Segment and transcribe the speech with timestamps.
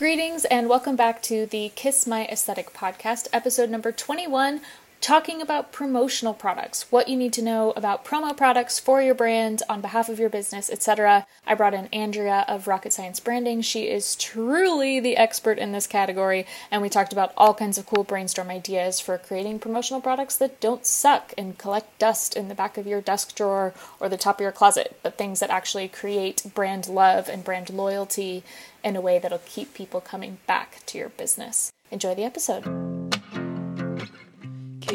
[0.00, 4.62] Greetings and welcome back to the Kiss My Aesthetic podcast, episode number 21,
[5.00, 9.62] talking about promotional products, what you need to know about promo products for your brand
[9.68, 11.26] on behalf of your business, etc.
[11.46, 13.62] I brought in Andrea of Rocket Science Branding.
[13.62, 17.86] She is truly the expert in this category, and we talked about all kinds of
[17.86, 22.54] cool brainstorm ideas for creating promotional products that don't suck and collect dust in the
[22.54, 25.88] back of your desk drawer or the top of your closet, but things that actually
[25.88, 28.42] create brand love and brand loyalty
[28.84, 31.72] in a way that'll keep people coming back to your business.
[31.90, 33.09] Enjoy the episode.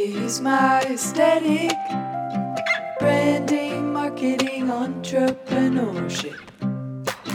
[0.05, 1.71] Kiss my aesthetic,
[2.99, 6.54] branding, marketing, entrepreneurship.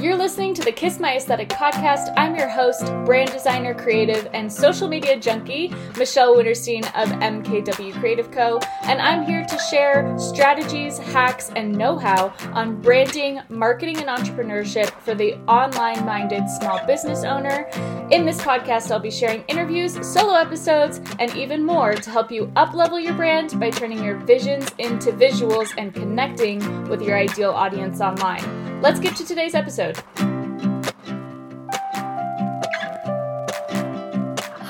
[0.01, 2.15] You're listening to the Kiss My Aesthetic podcast.
[2.17, 8.31] I'm your host, brand designer, creative, and social media junkie, Michelle Winterstein of MKW Creative
[8.31, 8.61] Co.
[8.85, 14.89] And I'm here to share strategies, hacks, and know how on branding, marketing, and entrepreneurship
[15.03, 17.69] for the online minded small business owner.
[18.11, 22.47] In this podcast, I'll be sharing interviews, solo episodes, and even more to help you
[22.57, 28.01] uplevel your brand by turning your visions into visuals and connecting with your ideal audience
[28.01, 28.81] online.
[28.81, 29.90] Let's get to today's episode.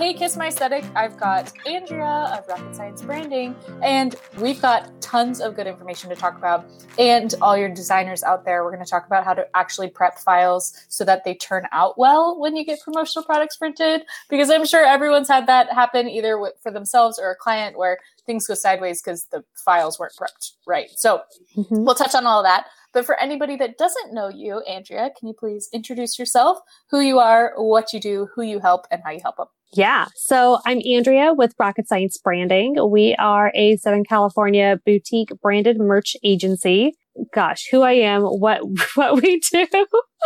[0.01, 0.85] Hey, Kiss My Aesthetic.
[0.97, 6.17] I've got Andrea of Rocket Science Branding, and we've got tons of good information to
[6.17, 6.65] talk about.
[6.99, 10.19] And all your designers out there, we're going to talk about how to actually prep
[10.19, 14.03] files so that they turn out well when you get promotional products printed.
[14.31, 18.47] Because I'm sure everyone's had that happen either for themselves or a client where things
[18.47, 20.91] go sideways because the files weren't prepped right.
[20.97, 21.23] So
[21.57, 21.85] mm-hmm.
[21.85, 22.67] we'll touch on all of that.
[22.93, 26.59] But for anybody that doesn't know you, Andrea, can you please introduce yourself,
[26.91, 29.47] who you are, what you do, who you help, and how you help them?
[29.73, 30.07] Yeah.
[30.17, 32.75] So I'm Andrea with Rocket Science Branding.
[32.91, 36.95] We are a Southern California boutique branded merch agency.
[37.33, 38.63] Gosh, who I am, what,
[38.97, 39.67] what we do,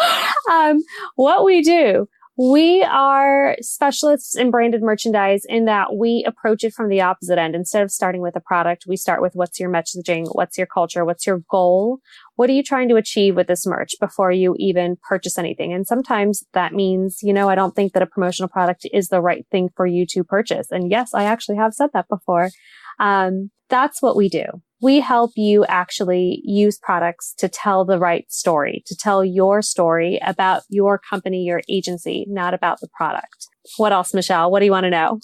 [0.50, 0.82] um,
[1.16, 2.08] what we do.
[2.36, 7.54] We are specialists in branded merchandise in that we approach it from the opposite end.
[7.54, 10.26] Instead of starting with a product, we start with what's your messaging?
[10.32, 11.04] What's your culture?
[11.04, 12.00] What's your goal?
[12.34, 15.72] What are you trying to achieve with this merch before you even purchase anything?
[15.72, 19.20] And sometimes that means, you know, I don't think that a promotional product is the
[19.20, 20.72] right thing for you to purchase.
[20.72, 22.50] And yes, I actually have said that before.
[22.98, 24.44] Um, that's what we do
[24.84, 30.20] we help you actually use products to tell the right story, to tell your story
[30.26, 33.48] about your company, your agency, not about the product.
[33.78, 34.50] What else, Michelle?
[34.50, 35.20] What do you want to know?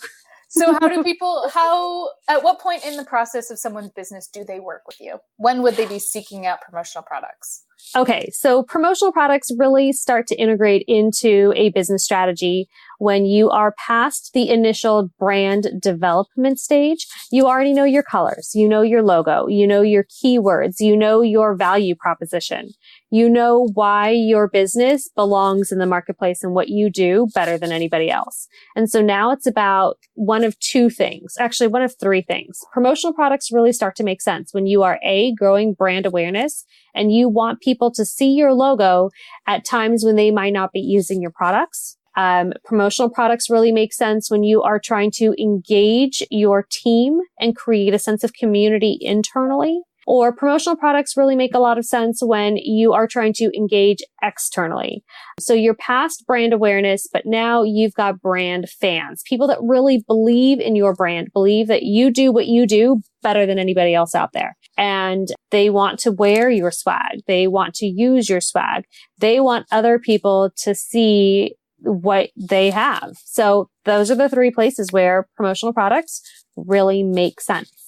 [0.48, 4.44] so how do people how at what point in the process of someone's business do
[4.44, 7.64] they work with you when would they be seeking out promotional products
[7.96, 12.68] Okay, so promotional products really start to integrate into a business strategy
[12.98, 17.06] when you are past the initial brand development stage.
[17.32, 21.20] You already know your colors, you know your logo, you know your keywords, you know
[21.22, 22.70] your value proposition.
[23.10, 27.72] You know why your business belongs in the marketplace and what you do better than
[27.72, 28.46] anybody else.
[28.76, 32.60] And so now it's about one of two things, actually one of three things.
[32.72, 37.12] Promotional products really start to make sense when you are A, growing brand awareness and
[37.12, 39.10] you want people to see your logo
[39.46, 41.96] at times when they might not be using your products.
[42.16, 47.56] Um, promotional products really make sense when you are trying to engage your team and
[47.56, 49.82] create a sense of community internally.
[50.12, 53.98] Or promotional products really make a lot of sense when you are trying to engage
[54.20, 55.04] externally.
[55.38, 60.58] So you're past brand awareness, but now you've got brand fans, people that really believe
[60.58, 64.32] in your brand, believe that you do what you do better than anybody else out
[64.32, 64.56] there.
[64.76, 67.20] And they want to wear your swag.
[67.28, 68.86] They want to use your swag.
[69.18, 73.12] They want other people to see what they have.
[73.26, 76.20] So those are the three places where promotional products
[76.56, 77.79] really make sense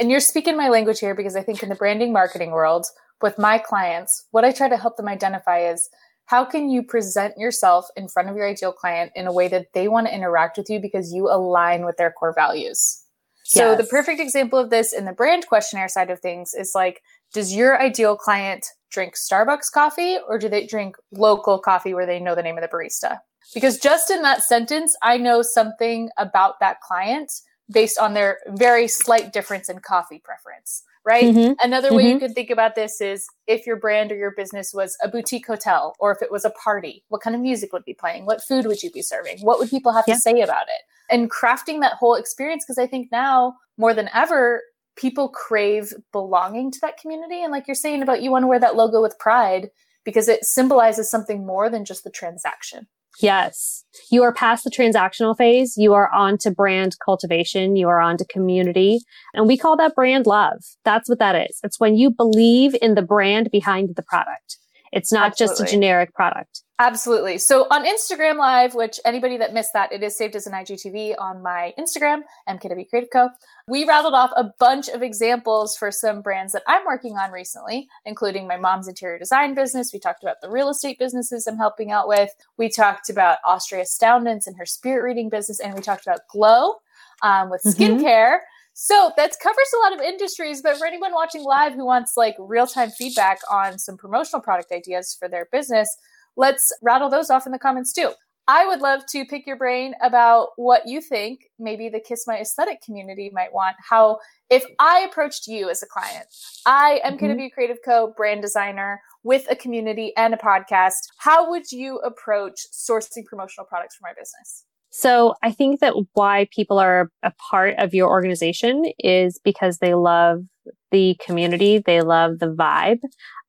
[0.00, 2.86] and you're speaking my language here because I think in the branding marketing world
[3.22, 5.88] with my clients, what I try to help them identify is
[6.26, 9.66] how can you present yourself in front of your ideal client in a way that
[9.74, 13.02] they want to interact with you because you align with their core values.
[13.44, 13.78] So yes.
[13.78, 17.02] the perfect example of this in the brand questionnaire side of things is like,
[17.34, 22.20] does your ideal client drink Starbucks coffee or do they drink local coffee where they
[22.20, 23.18] know the name of the barista?
[23.52, 27.30] Because just in that sentence, I know something about that client
[27.70, 31.24] based on their very slight difference in coffee preference, right?
[31.24, 31.52] Mm-hmm.
[31.62, 31.96] Another mm-hmm.
[31.96, 32.26] way you mm-hmm.
[32.26, 35.94] could think about this is if your brand or your business was a boutique hotel
[35.98, 38.26] or if it was a party, what kind of music would be playing?
[38.26, 39.38] What food would you be serving?
[39.40, 40.14] What would people have yeah.
[40.14, 40.82] to say about it?
[41.10, 44.62] And crafting that whole experience because I think now more than ever
[44.96, 48.60] people crave belonging to that community and like you're saying about you want to wear
[48.60, 49.70] that logo with pride
[50.04, 52.86] because it symbolizes something more than just the transaction.
[53.20, 53.84] Yes.
[54.10, 55.76] You are past the transactional phase.
[55.76, 57.76] You are on to brand cultivation.
[57.76, 59.00] You are on to community.
[59.34, 60.64] And we call that brand love.
[60.84, 61.60] That's what that is.
[61.62, 64.58] It's when you believe in the brand behind the product.
[64.92, 65.56] It's not Absolutely.
[65.56, 66.63] just a generic product.
[66.80, 67.38] Absolutely.
[67.38, 71.14] So on Instagram Live, which anybody that missed that, it is saved as an IGTV
[71.20, 73.28] on my Instagram, MKW Creative Co.
[73.68, 77.86] We rattled off a bunch of examples for some brands that I'm working on recently,
[78.04, 79.92] including my mom's interior design business.
[79.92, 82.30] We talked about the real estate businesses I'm helping out with.
[82.58, 86.74] We talked about Austria Astoundance and her spirit reading business, and we talked about Glow
[87.22, 88.00] um, with Mhm.
[88.02, 88.38] skincare.
[88.72, 92.34] So that covers a lot of industries, but for anyone watching live who wants like
[92.40, 95.96] real time feedback on some promotional product ideas for their business,
[96.36, 98.10] let's rattle those off in the comments too.
[98.46, 102.36] I would love to pick your brain about what you think maybe the Kiss My
[102.38, 103.76] Aesthetic community might want.
[103.88, 104.18] How,
[104.50, 106.26] if I approached you as a client,
[106.66, 107.20] I am Mhm.
[107.20, 108.12] KW Creative Co.
[108.14, 113.96] brand designer with a community and a podcast, how would you approach sourcing promotional products
[113.96, 114.66] for my business?
[114.90, 119.94] So I think that why people are a part of your organization is because they
[119.94, 120.44] love
[120.92, 121.78] the community.
[121.78, 123.00] They love the vibe.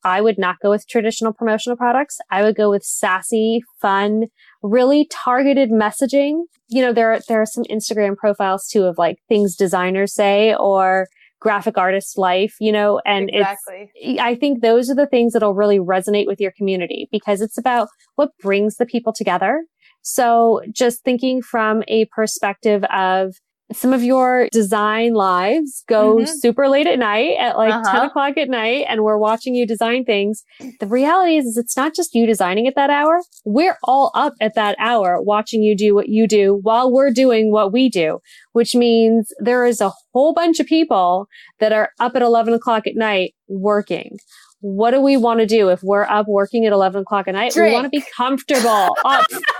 [0.06, 2.20] I would not go with traditional promotional products.
[2.30, 4.26] I would go with sassy, fun,
[4.62, 6.44] really targeted messaging.
[6.70, 11.08] You know, there, there are some Instagram profiles too of like things designers say or
[11.40, 13.92] graphic artist life, you know, and exactly.
[13.96, 17.58] it's, I think those are the things that'll really resonate with your community because it's
[17.58, 19.66] about what brings the people together.
[20.02, 23.34] So just thinking from a perspective of
[23.74, 26.28] some of your design lives go Mhm.
[26.28, 28.06] super late at night at like 10 Uh-huh.
[28.08, 30.44] o'clock at night and we're watching you design things.
[30.80, 33.22] The reality is, is it's not just you designing at that hour.
[33.44, 37.52] We're all up at that hour watching you do what you do while we're doing
[37.52, 38.20] what we do,
[38.54, 41.26] which means there is a whole bunch of people
[41.60, 44.18] that are up at 11 o'clock at night working.
[44.62, 47.54] What do we want to do if we're up working at 11 o'clock at night?
[47.56, 49.26] We want to be comfortable up.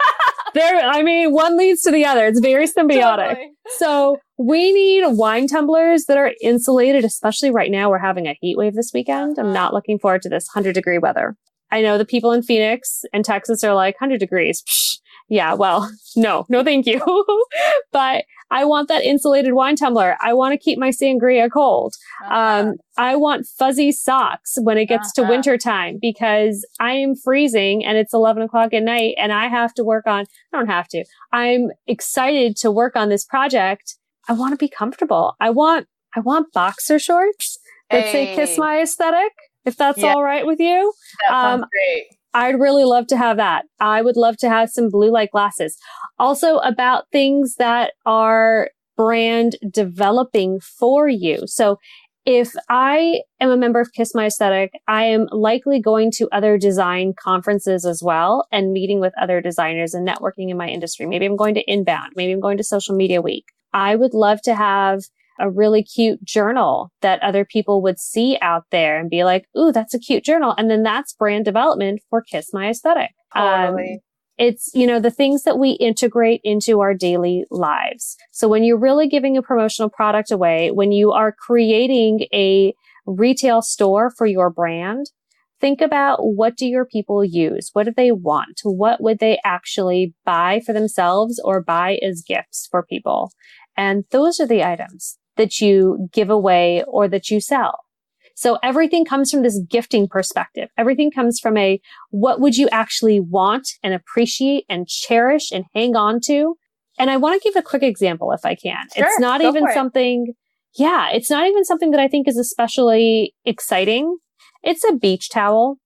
[0.56, 2.26] There, I mean, one leads to the other.
[2.28, 3.28] It's very symbiotic.
[3.28, 3.52] Totally.
[3.78, 7.90] So we need wine tumblers that are insulated, especially right now.
[7.90, 9.38] We're having a heat wave this weekend.
[9.38, 9.76] I'm not uh-huh.
[9.76, 11.36] looking forward to this 100 degree weather.
[11.72, 14.64] I know the people in Phoenix and Texas are like 100 degrees.
[14.64, 17.02] Psh, yeah, well, no, no, thank you.
[17.92, 20.18] but I want that insulated wine tumbler.
[20.22, 21.96] I want to keep my sangria cold.
[22.24, 22.36] Uh-huh.
[22.70, 25.26] Um, I want fuzzy socks when it gets Uh-huh.
[25.28, 29.48] to winter time because I am freezing and it's 11 o'clock at night and I
[29.48, 31.04] have to work on, I don't have to.
[31.34, 33.96] I'm excited to work on this project.
[34.30, 35.36] I want to be comfortable.
[35.40, 37.58] I want, I want boxer shorts
[37.90, 39.32] that say kiss my aesthetic.
[39.66, 40.14] If that's Yeah.
[40.14, 40.94] all right with you,
[41.28, 42.06] That um, great.
[42.36, 43.64] I'd really love to have that.
[43.80, 45.78] I would love to have some blue light glasses.
[46.20, 51.44] Also about things that are brand developing for you.
[51.46, 51.78] So
[52.26, 56.58] if I am a member of Kiss My Aesthetic, I am likely going to other
[56.58, 61.06] design conferences as well and meeting with other designers and networking in my industry.
[61.06, 62.14] Maybe I'm going to inbound.
[62.18, 63.46] Maybe I'm going to social media week.
[63.72, 65.04] I would love to have
[65.40, 69.72] a really cute journal that other people would see out there and be like, ooh,
[69.72, 70.54] that's a cute journal.
[70.58, 73.12] And then that's brand development for Kiss My Aesthetic.
[73.36, 73.78] Um,
[74.38, 78.18] it's, you know, the things that we integrate into our daily lives.
[78.32, 82.74] So when you're really giving a promotional product away, when you are creating a
[83.06, 85.06] retail store for your brand,
[85.62, 87.70] think about what do your people use?
[87.74, 88.60] What do they want?
[88.64, 93.32] What would they actually buy for themselves or buy as gifts for people?
[93.78, 97.80] And those are the items that you give away or that you sell.
[98.38, 100.70] So everything comes from this gifting perspective.
[100.78, 101.80] Everything comes from a,
[102.10, 106.56] what would you actually want and appreciate and cherish and hang on to?
[107.00, 108.88] And I want to give a quick example if I can.
[108.94, 109.74] Sure, it's not even it.
[109.74, 110.34] something,
[110.78, 114.18] yeah, it's not even something that I think is especially exciting.
[114.64, 115.78] It's a beach towel.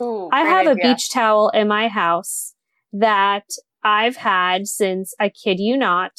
[0.00, 2.54] Ooh, I have a beach towel in my house
[2.92, 3.44] that
[3.82, 6.12] I've had since, I kid you not,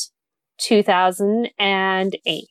[0.60, 2.48] 2008.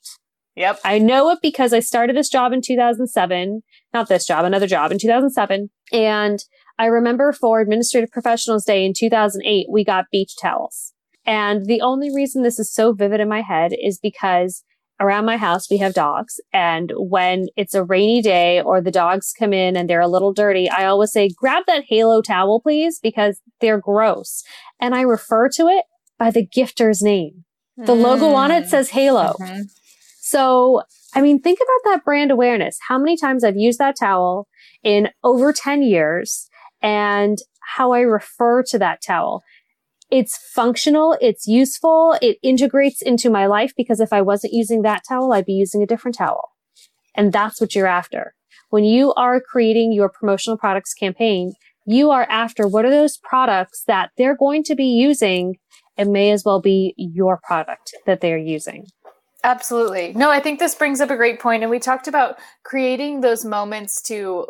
[0.58, 0.80] Yep.
[0.84, 3.62] I know it because I started this job in 2007,
[3.94, 5.70] not this job, another job in 2007.
[5.92, 6.44] And
[6.78, 10.92] I remember for Administrative Professionals Day in 2008, we got beach towels.
[11.24, 14.64] And the only reason this is so vivid in my head is because
[15.00, 16.40] around my house, we have dogs.
[16.52, 20.32] And when it's a rainy day or the dogs come in and they're a little
[20.32, 24.42] dirty, I always say, grab that halo towel, please, because they're gross.
[24.80, 25.84] And I refer to it
[26.18, 27.44] by the gifter's name.
[27.76, 28.68] The logo on it Mm.
[28.68, 29.34] says halo.
[29.40, 29.66] Mhm.
[30.30, 30.82] So,
[31.14, 32.76] I mean, think about that brand awareness.
[32.86, 34.46] How many times I've used that towel
[34.84, 36.50] in over 10 years
[36.82, 37.38] and
[37.76, 39.42] how I refer to that towel.
[40.10, 41.16] It's functional.
[41.22, 42.18] It's useful.
[42.20, 45.82] It integrates into my life because if I wasn't using that towel, I'd be using
[45.82, 46.50] a different towel.
[47.14, 48.34] And that's what you're after.
[48.68, 51.54] When you are creating your promotional products campaign,
[51.86, 55.54] you are after what are those products that they're going to be using
[55.98, 58.86] it may as well be your product that they're using.
[59.44, 60.12] Absolutely.
[60.14, 63.44] No, I think this brings up a great point, and we talked about creating those
[63.44, 64.46] moments to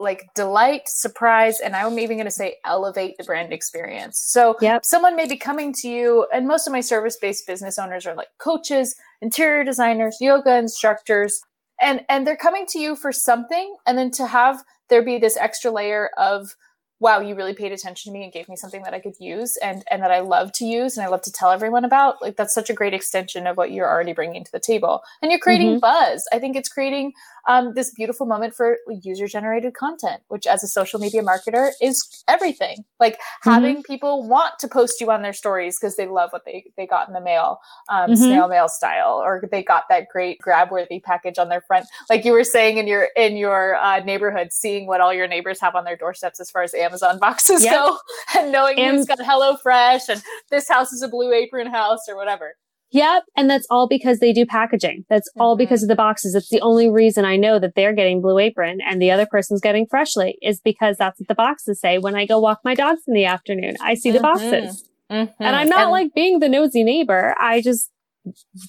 [0.00, 4.18] like delight, surprise, and I'm even going to say elevate the brand experience.
[4.18, 4.84] So Yep.
[4.84, 8.28] someone may be coming to you, and most of my service-based business owners are like
[8.38, 11.40] coaches, interior designers, yoga instructors,
[11.80, 15.36] and and they're coming to you for something, and then to have there be this
[15.36, 16.56] extra layer of
[17.02, 19.56] wow you really paid attention to me and gave me something that i could use
[19.58, 22.36] and and that i love to use and i love to tell everyone about like
[22.36, 25.02] that's such a great extension of what you're already bringing to the table.
[25.20, 26.26] And you're creating buzz.
[26.32, 27.12] I think it's creating
[27.48, 32.24] um, this beautiful moment for user generated content which as a social media marketer is
[32.28, 32.84] everything.
[33.00, 36.64] Like having people want to post you on their stories because they love what they
[36.76, 38.16] they got in the mail um, Mhm.
[38.16, 41.86] snail mail style or they got that great grab worthy package on their front.
[42.08, 45.60] Like you were saying in your in your uh, neighborhood seeing what all your neighbors
[45.60, 47.72] have on their doorsteps as far as amazon boxes Yep.
[47.72, 47.98] go
[48.38, 52.08] and knowing Am- who's got hello fresh and this house is a blue apron house
[52.08, 52.54] or whatever
[52.94, 53.22] Yep.
[53.38, 55.06] And that's all because they do packaging.
[55.08, 55.60] That's all Mhm.
[55.60, 56.34] because of the boxes.
[56.34, 59.62] It's the only reason I know that they're getting Blue Apron and the other person's
[59.62, 63.00] getting Freshly is because that's what the boxes say when I go walk my dogs
[63.08, 63.76] in the afternoon.
[63.80, 64.22] I see the Mhm.
[64.22, 64.86] boxes.
[65.08, 65.42] And Mm-hmm.
[65.42, 67.34] I'm not like being the nosy neighbor.
[67.40, 67.88] I just,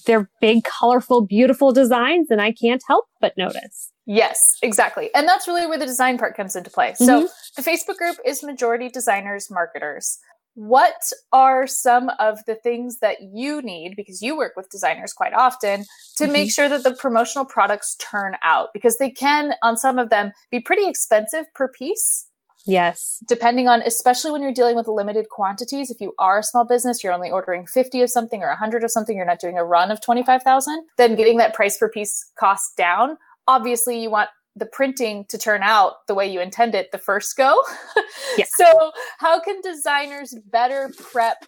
[0.06, 3.92] they're big, colorful, beautiful designs and I can't help but notice.
[4.06, 5.10] Yes, exactly.
[5.14, 6.94] And that's really where the design part comes into play.
[6.94, 7.26] So mm-hmm.
[7.56, 10.18] the Facebook group is majority designers, marketers.
[10.56, 15.32] What are some of the things that you need because you work with designers quite
[15.32, 15.84] often
[16.16, 16.32] to mm-hmm.
[16.32, 20.32] make sure that the promotional products turn out because they can on some of them
[20.50, 22.28] be pretty expensive per piece
[22.66, 23.22] Yes.
[23.28, 27.04] depending on especially when you're dealing with limited quantities if you are a small business
[27.04, 29.90] you're only ordering 50 of something or 100 of something you're not doing a run
[29.90, 35.24] of 25000 then getting that price per piece cost down obviously you want the printing
[35.28, 37.60] to turn out the way you intend it the first go
[38.38, 38.44] Yeah.
[38.56, 41.44] so how can designers better prep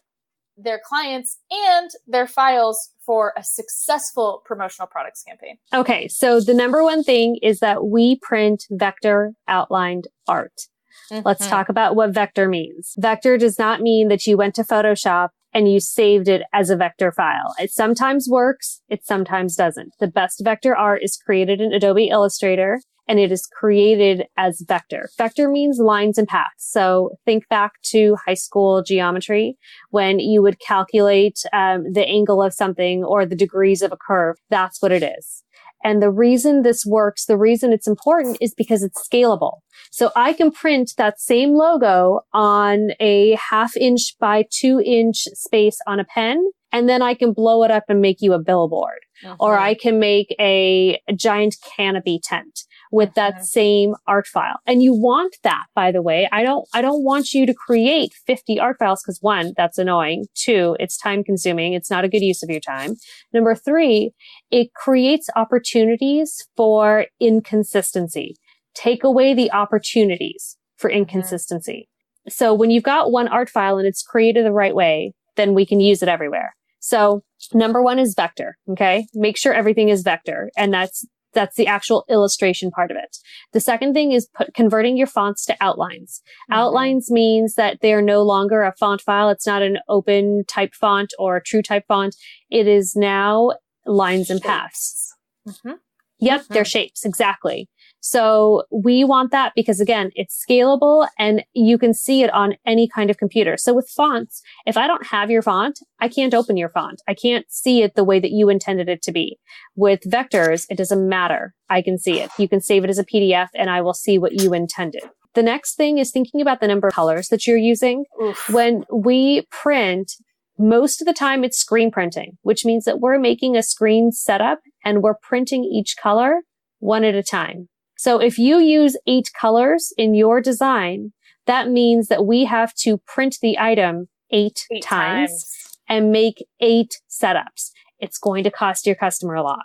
[0.58, 6.08] their clients and their files for a successful promotional products campaign Okay.
[6.08, 10.62] So the number one thing is that we print vector outlined art.
[11.10, 11.50] Let's Mhm.
[11.50, 12.94] talk about what vector means.
[12.98, 16.76] Vector does not mean that you went to Photoshop and you saved it as a
[16.76, 17.54] vector file.
[17.58, 18.82] It sometimes works.
[18.90, 19.94] It sometimes doesn't.
[19.98, 25.08] The best vector art is created in Adobe Illustrator and it is created as vector.
[25.16, 26.50] Vector means lines and paths.
[26.58, 29.56] So think back to high school geometry
[29.88, 34.36] when you would calculate um, the angle of something or the degrees of a curve.
[34.50, 35.42] That's what it is.
[35.86, 39.58] And the reason this works, the reason it's important is because it's scalable.
[39.92, 45.78] So I can print that same logo on a half inch by two inch space
[45.86, 46.44] on a pen.
[46.72, 48.98] And then I can blow it up and make you a billboard
[49.38, 49.64] or uh-huh.
[49.64, 52.64] I can make a, a giant canopy tent
[52.96, 54.56] with that same art file.
[54.66, 56.26] And you want that, by the way.
[56.32, 60.24] I don't, I don't want you to create 50 art files because one, that's annoying.
[60.34, 61.74] Two, it's time consuming.
[61.74, 62.94] It's not a good use of your time.
[63.34, 64.12] Number three,
[64.50, 68.34] it creates opportunities for inconsistency.
[68.74, 71.90] Take away the opportunities for inconsistency.
[72.30, 75.66] So when you've got one art file and it's created the right way, then we
[75.66, 76.54] can use it everywhere.
[76.80, 77.22] So
[77.52, 78.56] number one is vector.
[78.70, 79.06] Okay.
[79.12, 80.50] Make sure everything is vector.
[80.56, 81.04] And that's,
[81.36, 83.16] that's the actual illustration part of it.
[83.52, 86.20] The second thing is put, converting your fonts to outlines.
[86.50, 86.56] Mhm.
[86.56, 89.28] Outlines means that they're no longer a font file.
[89.28, 92.16] It's not an open type font or a true type font.
[92.50, 93.52] It is now
[93.86, 95.14] lines and paths.
[95.46, 95.78] Mhm.
[96.18, 96.48] Yep, Mhm.
[96.48, 97.04] they're shapes.
[97.04, 97.68] Exactly.
[98.00, 102.88] So we want that because again, it's scalable and you can see it on any
[102.88, 103.56] kind of computer.
[103.56, 107.02] So with fonts, if I don't have your font, I can't open your font.
[107.08, 109.38] I can't see it the way that you intended it to be.
[109.74, 111.54] With vectors, it doesn't matter.
[111.68, 112.30] I can see it.
[112.38, 115.02] You can save it as a PDF and I will see what you intended.
[115.34, 118.48] The next thing is thinking about the number of colors that you're using Oof.
[118.48, 120.12] when we print,
[120.58, 124.60] most of the time it's screen printing, which means that we're making a screen setup
[124.84, 126.40] and we're printing each color
[126.78, 127.68] one at a time.
[127.96, 131.12] So if you use eight colors in your design,
[131.46, 137.00] that means that we have to print the item eight, Eight times, and make eight
[137.08, 137.70] setups.
[137.98, 139.64] It's going to cost your customer a lot.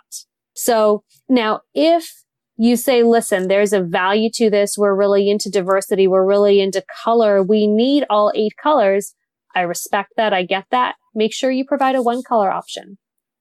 [0.54, 2.10] So now if
[2.56, 4.76] you say, listen, there's a value to this.
[4.78, 6.06] We're really into diversity.
[6.06, 7.42] We're really into color.
[7.42, 9.14] We need all eight colors.
[9.54, 10.32] I respect that.
[10.32, 10.94] I get that.
[11.14, 12.98] Make sure you provide a one color option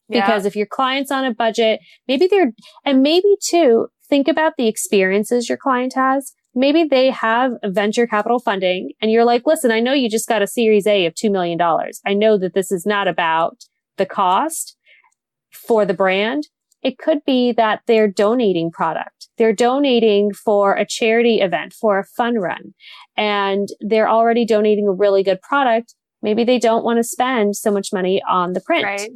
[0.10, 0.26] Yeah.
[0.26, 2.52] because if your client's on a budget, maybe they're,
[2.84, 6.34] and maybe too, think about the experiences your client has.
[6.54, 10.42] Maybe they have venture capital funding and you're like, listen, I know you just got
[10.42, 11.58] a series A of $2 million.
[12.06, 13.64] I know that this is not about
[13.98, 14.76] the cost
[15.54, 16.50] for the brand.
[16.84, 19.30] It could be that they're donating product.
[19.38, 22.74] They're donating for a charity event, for a fun run,
[23.16, 25.96] and they're already donating a really good product.
[26.22, 28.84] Maybe they don't want to spend so much money on the print.
[28.84, 29.12] right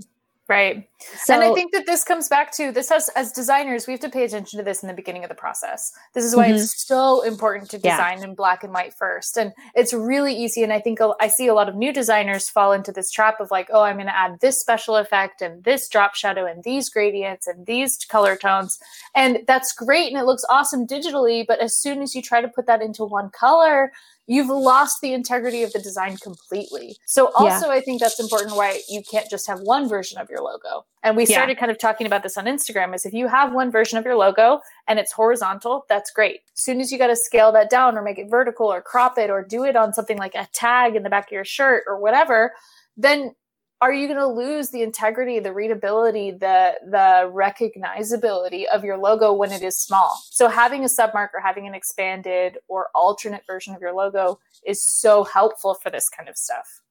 [0.48, 0.88] Right.
[1.24, 4.00] So, and I think that this comes back to this has as designers, we have
[4.02, 5.92] to pay attention to this in the beginning of the process.
[6.14, 6.58] This is why mm-hmm.
[6.58, 8.26] it's so important to design yeah.
[8.26, 9.38] in black and white first.
[9.38, 10.62] And it's really easy.
[10.62, 13.50] And I think I see a lot of new designers fall into this trap of
[13.50, 16.90] like, oh, I'm going to add this special effect and this drop shadow and these
[16.90, 18.78] gradients and these color tones.
[19.16, 20.12] And that's great.
[20.12, 21.44] And it looks awesome digitally.
[21.48, 23.92] But as soon as you try to put that into one color,
[24.28, 26.98] you've lost the integrity of the design completely.
[27.06, 27.74] So also yeah.
[27.74, 30.86] I think that's important why you can't just have one version of your logo.
[31.04, 31.60] And we started yeah.
[31.60, 34.16] kind of talking about this on Instagram is if you have one version of your
[34.16, 36.42] logo and it's horizontal, that's great.
[36.58, 39.18] As soon as you got to scale that down or make it vertical or crop
[39.18, 41.84] it or do it on something like a tag in the back of your shirt
[41.86, 42.54] or whatever,
[42.98, 43.36] then
[43.82, 49.34] are you going to lose the integrity, the readability, the the recognizability of your logo
[49.34, 50.20] when it is small?
[50.32, 54.84] So having a submark or having an expanded or alternate version of your logo is
[54.84, 56.82] so helpful for this kind of stuff.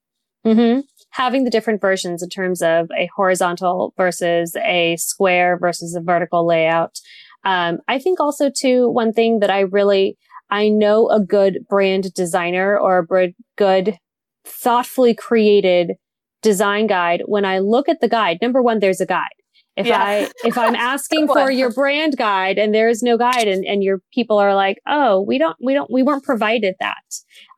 [0.45, 0.81] Mm-hmm.
[1.09, 6.45] Having the different versions in terms of a horizontal versus a square versus a vertical
[6.45, 6.99] layout.
[7.43, 10.17] Um, I think also too, one thing that I really,
[10.51, 13.97] I know a good brand designer or a good
[14.45, 15.93] thoughtfully created
[16.45, 19.39] design guide, when I look at the guide, number one, there's a guide.
[19.75, 20.01] If yeah.
[20.01, 23.83] I, if I'm asking for your brand guide and there is no guide and, and
[23.83, 27.03] your people are like, Oh, we don't, we don't, we weren't provided that.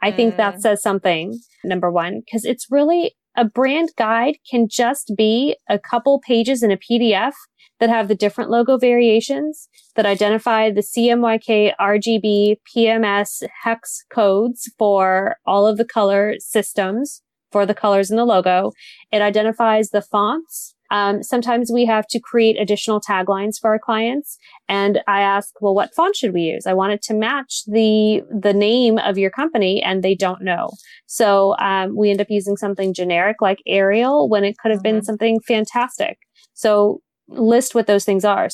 [0.01, 0.15] I mm.
[0.15, 0.62] think that mm.
[0.62, 6.20] says something, number one, because it's really a brand guide can just be a couple
[6.25, 7.34] pages in a PDF
[7.79, 15.36] that have the different logo variations that identify the CMYK, RGB, PMS, hex codes for
[15.46, 17.22] all of the color systems
[17.58, 18.72] for the colors in the logo.
[19.12, 20.76] It identifies the fonts.
[20.92, 24.38] Um, sometimes we have to create additional taglines for our clients.
[24.70, 26.68] And I ask, well, what font should we use?
[26.68, 30.70] I want it to match the, the name of your company and they don't know.
[31.08, 34.98] So, um, we end up using something generic like Arial when it could have mm-hmm.
[34.98, 36.20] been something fantastic.
[36.54, 38.50] So list what those things are.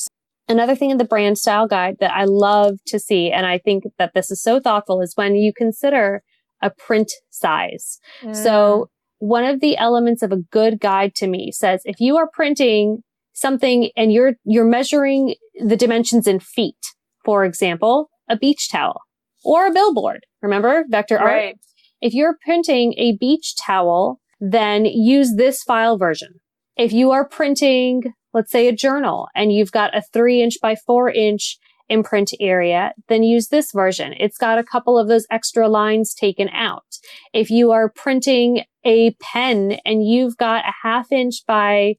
[0.48, 3.84] Another thing in the brand style guide that I love to see, and I think
[3.98, 6.22] that this is so thoughtful is when you consider
[6.64, 8.00] a print size.
[8.22, 8.34] Mm.
[8.34, 8.88] So
[9.24, 12.98] one of the elements of a good guide to me says if you are printing
[13.32, 15.34] something and you're, you're measuring
[15.64, 16.76] the dimensions in feet,
[17.24, 19.00] for example, a beach towel
[19.42, 20.26] or a billboard.
[20.42, 21.30] Remember vector art?
[21.30, 21.56] Right.
[22.02, 26.34] If you're printing a beach towel, then use this file version.
[26.76, 28.02] If you are printing,
[28.34, 31.56] let's say a journal and you've got a three inch by four inch
[31.88, 34.14] imprint area, then use this version.
[34.18, 36.84] It's got a couple of those extra lines taken out.
[37.32, 41.96] If you are printing a pen and you've got a half inch by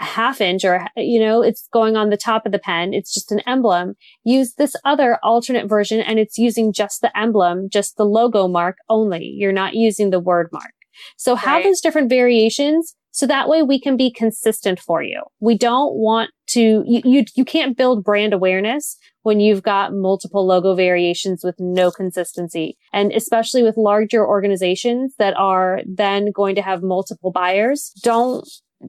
[0.00, 2.92] a half inch or, you know, it's going on the top of the pen.
[2.92, 3.94] It's just an emblem.
[4.24, 8.76] Use this other alternate version and it's using just the emblem, just the logo mark
[8.88, 9.24] only.
[9.24, 10.72] You're not using the word mark.
[11.16, 11.64] So have right.
[11.64, 15.22] those different variations so that way we can be consistent for you.
[15.38, 20.46] We don't want to, you, you, you can't build brand awareness when you've got multiple
[20.46, 22.76] logo variations with no consistency.
[22.92, 28.46] And especially with larger organizations that are then going to have multiple buyers, don't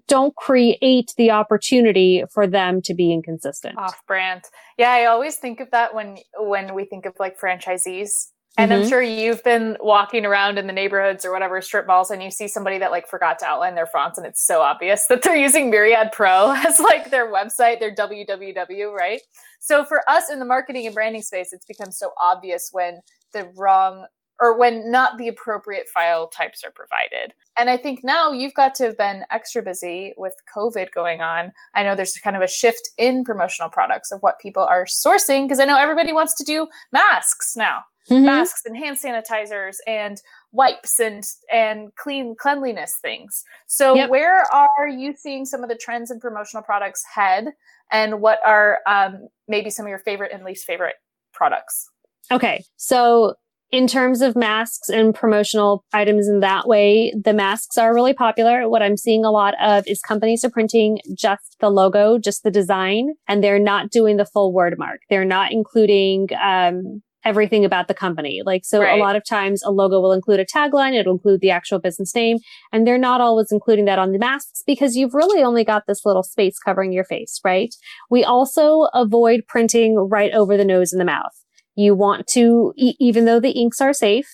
[0.08, 3.78] don't create the opportunity for them to be inconsistent.
[3.78, 4.41] Off brand.
[4.78, 8.84] Yeah, I always think of that when when we think of like franchisees and mm-hmm.
[8.84, 12.32] I'm sure you've been walking around in the neighborhoods or whatever strip malls and you
[12.32, 15.36] see somebody that like forgot to outline their fonts and it's so obvious that they're
[15.36, 19.22] using Myriad Pro as like their website, their www, right?
[19.60, 23.00] So for us in the marketing and branding space, it's become so obvious when
[23.34, 24.06] the wrong
[24.39, 27.34] or when not the appropriate file types are provided.
[27.58, 31.52] And I think now you've got to have been extra busy with COVID going on.
[31.74, 35.45] I know there's kind of a shift in promotional products of what people are sourcing
[35.45, 38.26] because I know everybody wants to do masks now mm-hmm.
[38.26, 40.21] masks and hand sanitizers and
[40.52, 43.43] wipes and and clean cleanliness things.
[43.67, 44.10] So yep.
[44.10, 47.48] where are you seeing some of the trends in promotional products head,
[47.91, 50.95] and what are um, maybe some of your favorite and least favorite
[51.34, 51.89] products?
[52.32, 53.36] Okay, so
[53.75, 58.69] in terms of masks and promotional items in that way, the masks are really popular.
[58.69, 62.51] What I'm seeing a lot of is companies are printing just the logo, just the
[62.51, 65.01] design, and they're not doing the full word mark.
[65.09, 68.41] They're not including um, everything about the company.
[68.45, 68.97] Like, so right.
[68.97, 70.93] a lot of times a logo will include a tagline.
[70.93, 72.38] It'll include the actual business name.
[72.71, 76.05] And they're not always including that on the masks because you've really only got this
[76.05, 77.75] little space covering your face, right?
[78.09, 81.44] We also avoid printing right over the nose and the mouth.
[81.75, 84.27] You want to, e- even though the inks are safe,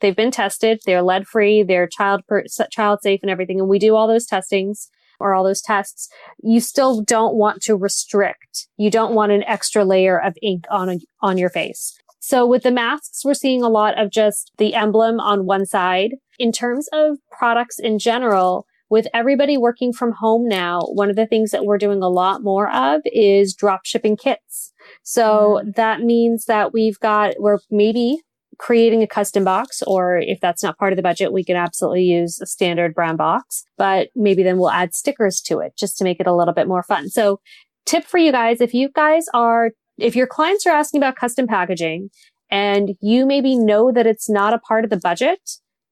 [0.00, 3.60] they've been tested, they're lead free, they're child per- child safe and everything.
[3.60, 4.88] And we do all those testings
[5.20, 6.08] or all those tests,
[6.42, 8.66] you still don't want to restrict.
[8.76, 11.96] You don't want an extra layer of ink on, a, on your face.
[12.20, 16.12] So with the masks, we're seeing a lot of just the emblem on one side.
[16.38, 21.26] In terms of products in general, with everybody working from home now, one of the
[21.26, 24.72] things that we're doing a lot more of is drop shipping kits.
[25.02, 25.74] So mm.
[25.76, 28.18] that means that we've got, we're maybe
[28.58, 32.02] creating a custom box, or if that's not part of the budget, we can absolutely
[32.02, 36.04] use a standard brown box, but maybe then we'll add stickers to it just to
[36.04, 37.08] make it a little bit more fun.
[37.08, 37.40] So
[37.86, 41.46] tip for you guys, if you guys are, if your clients are asking about custom
[41.46, 42.10] packaging
[42.50, 45.40] and you maybe know that it's not a part of the budget,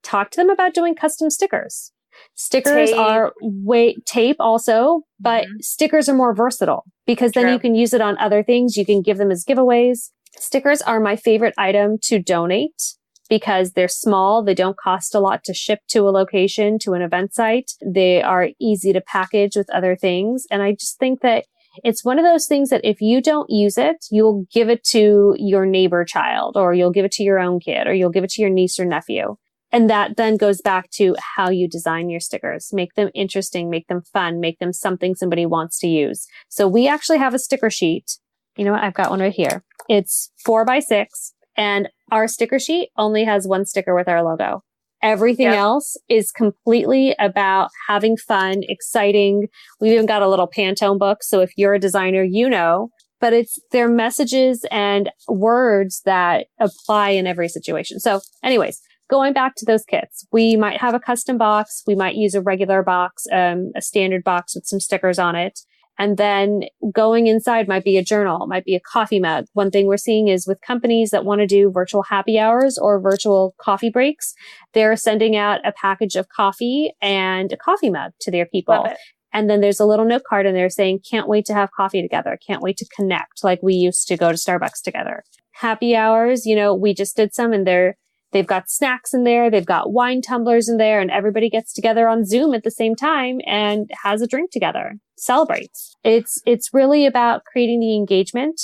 [0.02, 1.92] talk to them about doing custom stickers.
[2.34, 2.98] Stickers tape.
[2.98, 5.60] are way tape also, but mm-hmm.
[5.60, 7.42] stickers are more versatile because True.
[7.42, 8.76] then you can use it on other things.
[8.76, 10.10] You can give them as giveaways.
[10.38, 12.94] Stickers are my favorite item to donate
[13.28, 14.42] because they're small.
[14.42, 17.72] They don't cost a lot to ship to a location, to an event site.
[17.84, 20.46] They are easy to package with other things.
[20.50, 21.44] And I just think that
[21.84, 25.34] it's one of those things that if you don't use it, you'll give it to
[25.38, 28.30] your neighbor child or you'll give it to your own kid or you'll give it
[28.30, 29.36] to your niece or nephew.
[29.70, 32.70] And that then goes back to how you design your stickers.
[32.72, 36.26] Make them interesting, make them fun, make them something somebody wants to use.
[36.48, 38.18] So we actually have a sticker sheet.
[38.56, 38.82] You know what?
[38.82, 39.62] I've got one right here.
[39.88, 44.62] It's four by six and our sticker sheet only has one sticker with our logo.
[45.02, 45.56] Everything yep.
[45.56, 49.48] else is completely about having fun, exciting.
[49.80, 51.22] We've even got a little Pantone book.
[51.22, 52.88] So if you're a designer, you know,
[53.20, 58.00] but it's their messages and words that apply in every situation.
[58.00, 61.82] So anyways, going back to those kits, we might have a custom box.
[61.86, 65.60] We might use a regular box, um, a standard box with some stickers on it.
[66.00, 69.46] And then going inside might be a journal, might be a coffee mug.
[69.54, 73.00] One thing we're seeing is with companies that want to do virtual happy hours or
[73.00, 74.32] virtual coffee breaks,
[74.74, 78.86] they're sending out a package of coffee and a coffee mug to their people.
[79.32, 82.00] And then there's a little note card in there saying, can't wait to have coffee
[82.00, 82.38] together.
[82.46, 85.24] Can't wait to connect like we used to go to Starbucks together.
[85.50, 87.96] Happy hours, you know, we just did some and they're
[88.32, 89.50] They've got snacks in there.
[89.50, 92.94] They've got wine tumblers in there and everybody gets together on Zoom at the same
[92.94, 95.94] time and has a drink together, celebrates.
[96.04, 98.60] It's, it's really about creating the engagement,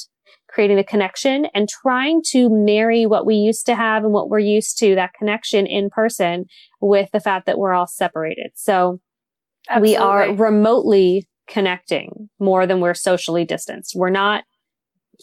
[0.49, 4.39] creating the connection and trying to marry what we used to have and what we're
[4.39, 6.45] used to, that connection in person
[6.81, 8.51] with the fact that we're all separated.
[8.55, 9.01] So
[9.69, 9.91] Absolutely.
[9.91, 13.95] we are remotely connecting more than we're socially distanced.
[13.97, 14.45] We're not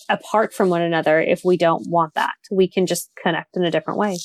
[0.09, 2.33] apart from one another if we don't want that.
[2.49, 4.17] We can just connect in a different way.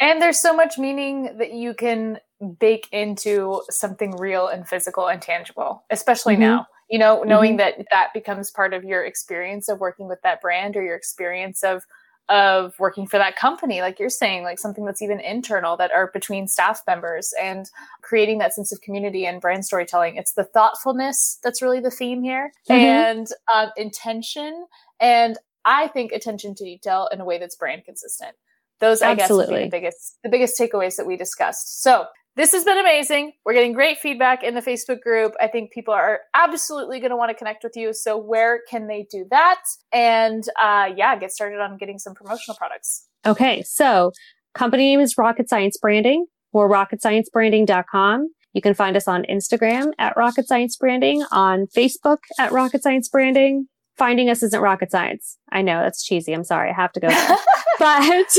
[0.00, 2.18] And there's so much meaning that you can
[2.58, 6.42] bake into something real and physical and tangible, especially mm-hmm.
[6.42, 6.66] now.
[6.88, 7.78] You know, knowing mm-hmm.
[7.78, 11.62] that that becomes part of your experience of working with that brand or your experience
[11.62, 11.84] of
[12.30, 16.10] of working for that company like you're saying like something that's even internal that are
[16.12, 17.70] between staff members and
[18.02, 22.22] creating that sense of community and brand storytelling it's the thoughtfulness that's really the theme
[22.22, 22.80] here mm-hmm.
[22.80, 24.66] and um, intention
[25.00, 28.36] and I think attention to detail in a way that's brand consistent.
[28.80, 29.56] Those, I Absolutely.
[29.56, 31.82] guess, the biggest the biggest takeaways that we discussed.
[31.82, 33.32] So this has been amazing.
[33.44, 35.34] We're getting great feedback in the Facebook group.
[35.40, 37.92] I think people are absolutely going to want to connect with you.
[37.92, 39.62] So where can they do that?
[39.92, 43.06] And uh, yeah, get started on getting some promotional products.
[43.26, 44.12] Okay, so
[44.54, 48.28] company name is Rocket Science Branding or rocketsciencebranding.com.
[48.52, 53.08] You can find us on Instagram at Rocket Science Branding, on Facebook at Rocket Science
[53.08, 53.68] Branding,
[54.00, 55.36] finding us isn't rocket science.
[55.52, 56.32] I know that's cheesy.
[56.32, 56.70] I'm sorry.
[56.70, 57.08] I have to go.
[57.78, 58.38] but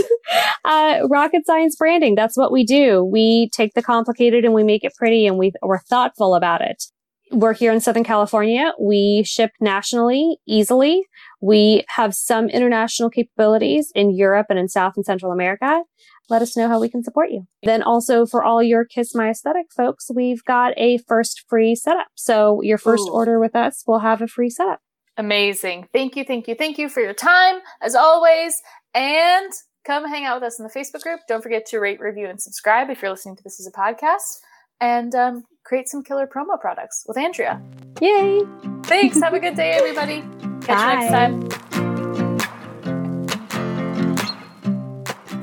[0.66, 3.04] uh, rocket science branding, that's what we do.
[3.04, 6.84] We take the complicated and we make it pretty and we, we're thoughtful about it.
[7.32, 8.74] We're here in Southern California.
[8.80, 11.06] We ship nationally easily.
[11.42, 15.84] We have some international capabilities in Europe and in South and Central America.
[16.28, 17.46] Let us know how we can support you.
[17.62, 22.08] Then also for all your Kiss My Aesthetic folks, we've got a first free setup.
[22.16, 23.14] So your first Ooh.
[23.14, 24.80] order with us will have a free setup.
[25.18, 25.88] Amazing.
[25.94, 28.62] Thank you, thank you, thank you for your time, as always.
[28.94, 29.52] And
[29.86, 31.22] come hang out with us in the Facebook group.
[31.28, 34.40] Don't forget to rate, review, and subscribe if you're listening to this as a podcast.
[34.80, 37.62] And um, create some killer promo products with Andrea.
[38.00, 38.42] Yay!
[38.84, 39.20] Thanks.
[39.22, 40.24] Have a good day, everybody.
[40.62, 40.94] Catch Bye.
[40.94, 41.50] you next time.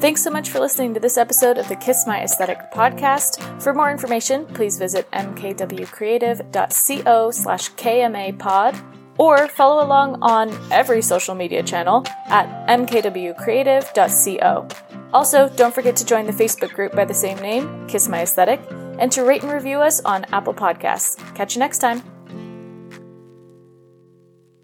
[0.00, 3.42] Thanks so much for listening to this episode of the Kiss My Aesthetic podcast.
[3.60, 8.80] For more information, please visit mkwcreative.co slash kmapod
[9.18, 14.68] or follow along on every social media channel at mkwcreative.co.
[15.12, 18.60] Also, don't forget to join the Facebook group by the same name, Kiss My Aesthetic,
[18.98, 21.16] and to rate and review us on Apple Podcasts.
[21.34, 22.02] Catch you next time.